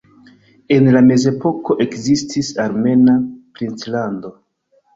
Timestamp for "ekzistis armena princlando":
1.85-4.37